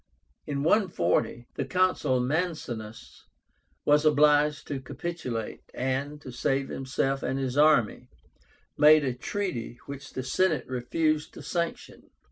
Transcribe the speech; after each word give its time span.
In 0.47 0.63
140, 0.63 1.45
the 1.53 1.63
Consul 1.63 2.21
Mancínus 2.21 3.21
was 3.85 4.03
obliged 4.03 4.65
to 4.65 4.79
capitulate, 4.81 5.61
and, 5.75 6.19
to 6.23 6.31
save 6.31 6.69
himself 6.69 7.21
and 7.21 7.37
his 7.37 7.55
army, 7.55 8.09
made 8.79 9.05
a 9.05 9.13
treaty 9.13 9.77
which 9.85 10.13
the 10.13 10.23
Senate 10.23 10.65
refused 10.67 11.35
to 11.35 11.43
sanction. 11.43 12.09